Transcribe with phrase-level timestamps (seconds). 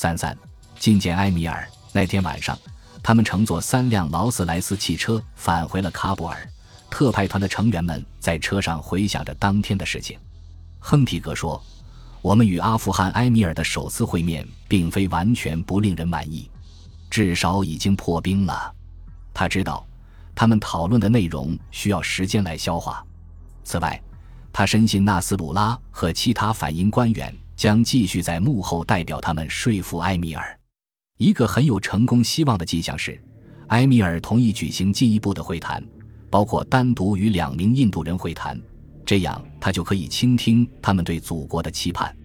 [0.00, 0.32] 三三
[0.78, 2.56] 觐见埃米尔那天晚上，
[3.02, 6.48] 他们乘坐三辆劳斯莱斯汽车返回了喀布尔。
[6.88, 10.16] 特派团的成员们在车上回想着当天的事情。
[10.78, 11.60] 亨提格说
[12.22, 16.48] ：“我们与阿富汗埃米尔的首次会面，并非完全不令人满意，
[17.10, 18.72] 至少已经破冰了。
[19.34, 19.84] 他知道，
[20.32, 23.04] 他们讨论的内容需要时间来消化。
[23.64, 24.00] 此外，
[24.52, 30.58] 他深信纳斯鲁拉和其他反英官员将继续在幕后代表他们说服埃米尔。
[31.18, 33.20] 一个很有成功希望的迹象是，
[33.66, 35.84] 埃米尔同意举行进一步的会谈，
[36.30, 38.58] 包括单独与两名印度人会谈。”
[39.04, 42.16] 这样，他就可以倾听他们对祖国的期盼。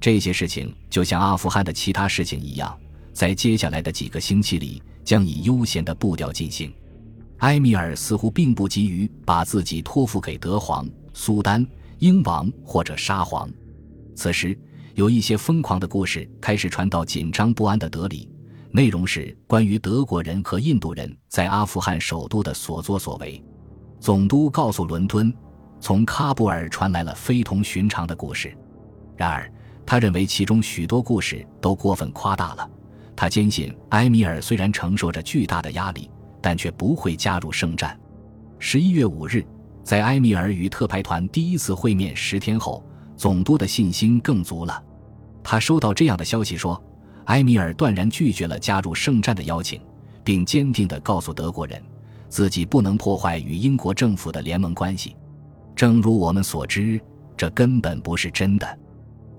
[0.00, 2.76] 这些事情就像阿富汗的其他事情一样，
[3.12, 6.74] 在接下来的几个星期里将以悠闲的步调进行。
[7.38, 11.64] 埃米尔似乎并不急于把自己托付给德皇、苏丹、
[12.00, 13.48] 英王或者沙皇。
[14.16, 14.58] 此时，
[14.94, 18.28] 有一些疯狂的故事开始传到紧张不安的德里，
[18.70, 23.42] 内容是关于德国人和印度人在阿富汗首都的所作所为。
[24.00, 25.32] 总督告诉伦敦。
[25.80, 28.56] 从喀布尔传来了非同寻常的故事，
[29.16, 29.52] 然而
[29.84, 32.70] 他认为其中许多故事都过分夸大了。
[33.16, 36.08] 他坚信埃米尔虽然承受着巨大的压力，
[36.40, 37.98] 但却不会加入圣战。
[38.60, 39.44] 十一月五日，
[39.82, 42.86] 在埃米尔与特派团第一次会面十天后，
[43.22, 44.82] 总督的信心更足了。
[45.44, 46.82] 他收到这样的消息说，
[47.26, 49.80] 埃米尔断然拒绝了加入圣战的邀请，
[50.24, 51.80] 并坚定地告诉德国人，
[52.28, 55.14] 自己不能破坏与英国政府的联盟关系。
[55.76, 57.00] 正如我们所知，
[57.36, 58.78] 这根本不是真的。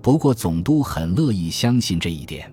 [0.01, 2.49] 不过，总督很乐意相信这一点。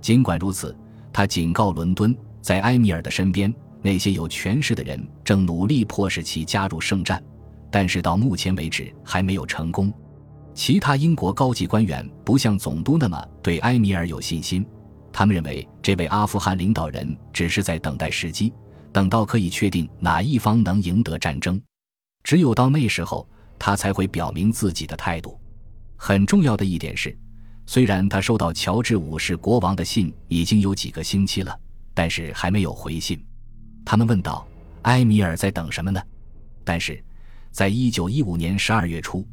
[0.00, 0.72] 尽管如此，
[1.12, 7.20] 他警告伦敦，在埃米尔的身边，那些有权势的人正努力迫使其加入圣战，
[7.72, 9.92] 但是到目前为止还没有成功。
[10.54, 14.66] 其他英国高级官员不像总督那么对埃米尔有信心，
[15.12, 18.52] 他们认为这位阿富汗领导人只是在等待时机，
[18.92, 21.60] 等到可以确定哪一方能赢得战争。
[22.22, 23.26] 只有到那时候，
[23.58, 25.40] 他才会表明自己的态度。
[25.96, 27.16] 很重要的一点是，
[27.66, 31.58] 虽然他收到乔治五世国王的信已经有几个星期了，
[31.94, 33.24] 但是还没有回信。
[33.84, 34.46] 他们问道
[34.82, 36.00] ：“埃米尔在等什么呢？”
[36.64, 37.02] 但是，
[37.50, 39.26] 在一九一五年十二月初，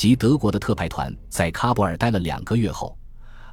[0.00, 2.96] 即德国的特派团在喀布尔待了两个月后，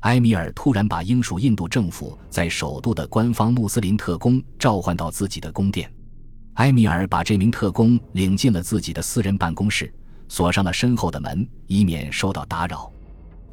[0.03, 5.91] 埃米尔突然把英属印度政府在首都的官方穆斯林特工召唤到自己的宫殿。
[6.53, 9.93] 埃米尔把这名特工领进了自己的私人办公室，
[10.29, 12.89] 锁上了身后的门，以免受到打扰。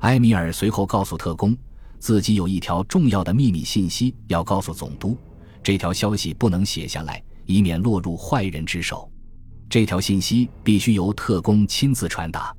[0.03, 1.59] 埃米尔随后告诉特工，
[1.99, 5.19] 自己有一条重要的秘密信息要告诉总督，
[5.65, 9.11] 这条消息不能写下来，以免落入坏人之手。
[9.69, 12.55] 这条信息必须由特工亲自传达。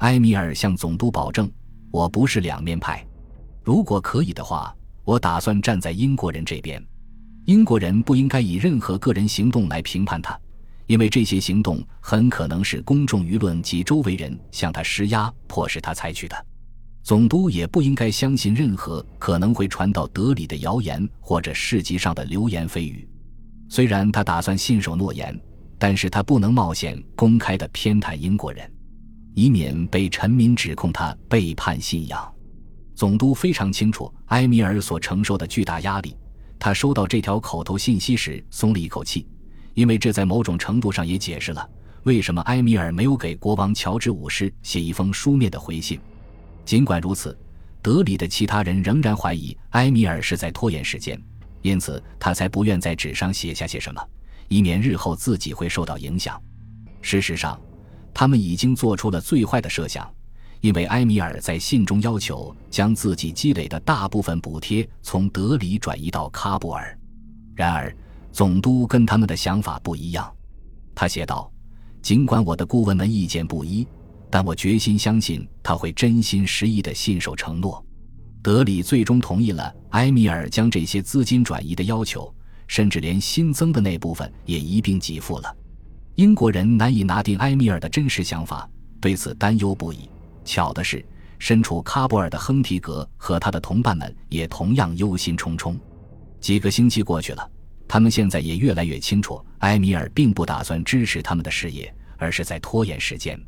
[0.00, 1.50] 埃米尔向总督保证
[1.92, 3.06] ：“我不是两面派，
[3.62, 4.74] 如果可以的话，
[5.04, 6.82] 我打算站在英国人这边。”
[7.44, 10.38] 英国人不应该以任何个人行动来评判他，
[10.86, 16.46] 因为这些行动很可能是公众舆论及周围人向他施压，迫使他采取的。
[17.02, 23.06] 总督也不应该相信任何可能会传到德里的谣言或者市集上的流言蜚语。
[23.68, 25.38] 虽然他打算信守诺言，
[25.78, 28.70] 但是他不能冒险公开的偏袒英国人，
[29.34, 32.34] 以免被臣民指控他背叛信仰。
[32.94, 36.16] 总督非常清楚埃米尔所承受的巨大压力。
[36.58, 39.26] 他收到这条口头信息时松了一口气，
[39.72, 41.66] 因为这在某种程度上也解释了
[42.02, 45.98] 为什么埃米尔没有给国王乔治五世写一封书面的回信。
[46.66, 47.34] 尽管如此，
[47.80, 51.18] 德里的其他人仍然怀疑埃米尔是在拖延时间，
[51.62, 54.06] 因此他才不愿在纸上写下些什么，
[54.48, 56.38] 以免日后自己会受到影响。
[57.00, 57.58] 事实上，
[58.12, 60.08] 他们已经做出了最坏的设想。
[60.60, 66.98] 因为埃米尔在信中要求将自己积累的大部分补贴从德里转移到喀布尔，
[67.54, 67.96] 然而
[68.30, 70.30] 总督跟他们的想法不一样。
[70.94, 71.50] 他写道
[72.02, 73.88] ：“尽管我的顾问们意见不一，
[74.28, 77.82] 但我决心相信他会真心实意地信守承诺。”
[78.42, 82.30] 德里最终同意了埃米尔将这些资金转移的要求，
[82.66, 85.56] 甚至连新增的那部分也一并给付了。
[86.16, 88.68] 英国人难以拿定埃米尔的真实想法，
[89.00, 90.08] 对此担忧不已。
[90.44, 91.04] 巧的是，
[91.38, 95.78] 身处喀布尔的亨提格和他的同伴们也同样忧心忡忡。
[96.40, 97.50] 几个星期过去了，
[97.88, 103.40] 他们现在也越来越清楚，埃米尔并不打算支持他们的事业，而是在拖延时间。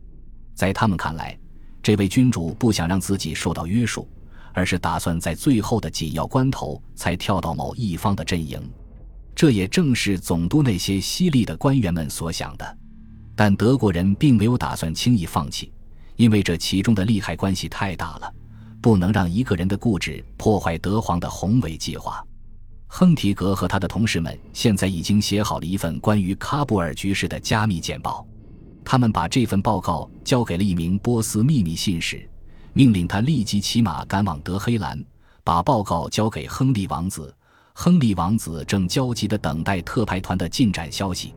[0.54, 1.36] 在他们看来，
[1.82, 4.08] 这位君主不想让自己受到约束，
[4.52, 8.58] 而是打算在最后的紧要关头才跳到某一方的阵营。
[9.34, 12.78] 这也正是总督那些犀利的官员们所想的。
[13.34, 15.72] 但德国人并没有打算轻易放弃。
[16.16, 18.32] 因为这其中的利害关系太大了，
[18.82, 22.24] 不能让一个人的固执破坏德皇的宏伟计划。
[22.86, 28.24] 亨提格和他的同事们现在已经写好了一份关于喀布尔局势的加密简报，
[28.84, 32.28] 他们把这份报告交给了一名波斯秘密信使，
[32.74, 35.02] 命令他立即骑马赶往德黑兰，
[35.42, 37.34] 把报告交给亨利王子。
[37.74, 41.34] 亨利王子正焦急地等待特派团的进展消息，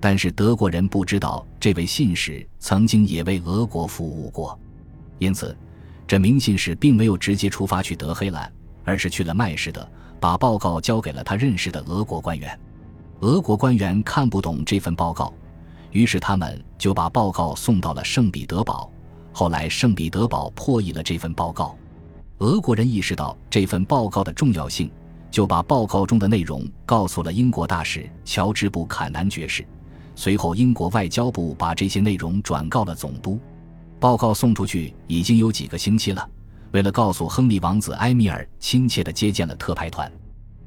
[0.00, 4.58] 但是德国人不知道这位信使曾经也为俄国服务过，
[5.18, 5.56] 因此，
[6.06, 8.52] 这名信使并没有直接出发去德黑兰，
[8.84, 9.88] 而是去了麦士德。
[10.20, 12.58] 把报告交给了他认识的俄国官员，
[13.20, 15.32] 俄国官员看不懂这份报告，
[15.92, 18.90] 于是他们就把报告送到了圣彼得堡。
[19.32, 21.78] 后来，圣彼得堡破译了这份报告。
[22.38, 24.90] 俄国人意识到这份报告的重要性，
[25.30, 29.66] 就把报告中的内容告诉了英国大使乔治·布坎南爵士。
[30.14, 33.38] 随后，英国外交部把这些内容转告了总督。
[34.00, 36.28] 报告送出去已经有几个星期了。
[36.72, 40.10] 为了告诉亨利王子，埃米尔亲切地接见了特派团。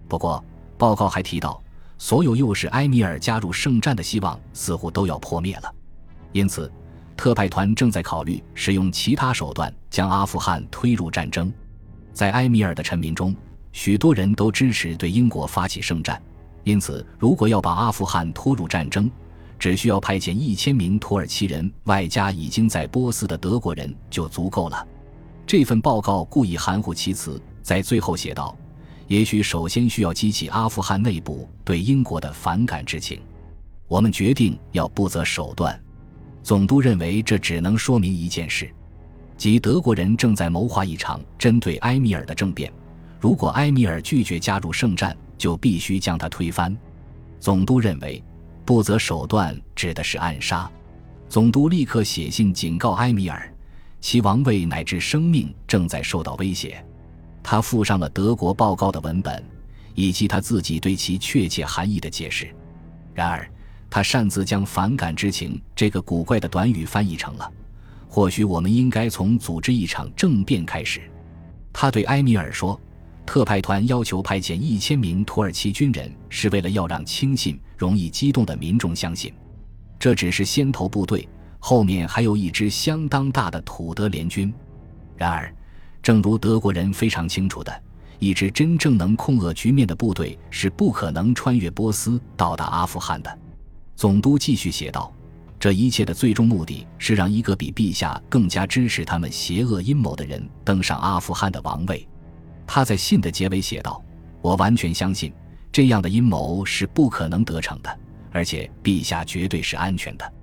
[0.07, 0.43] 不过，
[0.77, 1.61] 报告还提到，
[1.97, 5.73] 所有诱使埃米尔加入圣战的希望似乎都要破灭了。
[6.31, 6.71] 因此，
[7.15, 11.51] 特派团正在考虑使用其他手段将阿富汗推入战争。
[12.13, 13.35] 在埃米尔的臣民中，
[13.71, 16.21] 许多人都支持对英国发起圣战。
[16.63, 19.09] 因此，如果要把阿富汗拖入战争，
[19.57, 24.87] 只需要派遣一千名土耳其人，外加已经在波斯的德国人就足够了。
[25.47, 28.55] 这份报告故意含糊其辞，在最后写道
[29.07, 33.19] ：“也许首先需要激起阿富汗内部对英国的反感之情。
[33.87, 35.79] 我们决定要不择手段。”
[36.43, 38.71] 总督认为这只能说明一件事，
[39.37, 42.71] 即德国人正在谋划一场针对埃米尔的政变。
[43.21, 46.75] 如果埃米尔拒绝加入圣战，就必须将他推翻。
[47.39, 48.21] 总督认为，
[48.65, 50.69] 不择手段指的是暗杀。
[51.29, 53.47] 总督立刻写信警告埃米尔。
[53.99, 56.83] 其王位乃至生命正在受到威胁，
[57.43, 59.43] 他附上了德国报告的文本，
[59.93, 62.51] 以及他自己对其确切含义的解释。
[63.13, 63.47] 然而，
[63.91, 67.51] 他擅自将“反感之情”这个古怪的短语翻译成了
[68.09, 71.01] “或许我们应该从组织一场政变开始”。
[71.71, 72.81] 他对埃米尔说
[73.31, 79.33] ：“特派团要求派遣一千名土耳其军人，是为了要让轻信、容易激动的民众相信，
[79.97, 81.25] 这只是先头部队。”
[81.57, 84.53] 后面还有一支相当大的土德联军，
[85.15, 85.49] 然而，
[86.03, 87.73] 正如德国人非常清楚的，
[88.19, 93.39] 一支真正能控扼局面的部队是不可能穿越波斯到达阿富汗的。
[93.95, 95.09] 总督继续写道
[95.57, 102.05] ：“这一切的最终目的是让一个比陛下更加支持他们邪恶阴谋的人登上阿富汗的王位。”
[102.73, 104.01] 他在信的结尾写道
[104.41, 105.33] ：“我完全相信，
[105.73, 107.99] 这样的阴谋是不可能得逞的，
[108.31, 110.33] 而且陛下绝对是安全的。”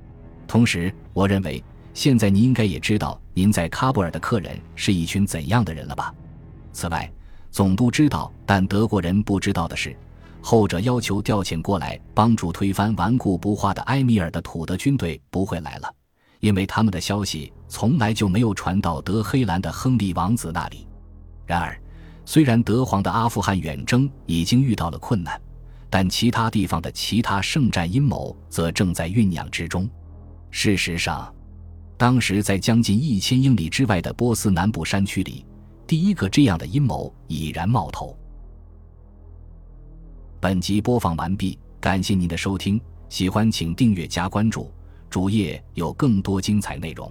[0.46, 1.64] 同时，我认为
[1.94, 6.12] 现在您应该也知道，您在喀布尔的客人是一群怎样的人了吧？
[6.70, 7.10] 此外，
[7.50, 9.96] 总督知道，但德国人不知道的是，
[10.42, 15.90] 后者要求调遣过来帮助推翻顽固不化的埃米尔的土德军队不会来了，
[16.40, 20.86] 因为他们的消息从来就没有传到德黑兰的亨利王子那里。
[21.46, 21.74] 然而，
[22.30, 25.40] 虽然德皇的阿富汗远征已经遇到了困难，
[25.88, 29.88] 但其他地方的其他圣战阴谋则正在酝酿之中。
[30.50, 31.34] 事实上，
[31.96, 35.46] 当时在将近一千英里之外的波斯南部山区里，
[35.86, 38.14] 第一个这样的阴谋已然冒头。
[40.38, 44.70] 本集播放完毕，感谢您的收听，喜欢请订阅加关注，
[45.08, 47.10] 主页有更多精彩内容。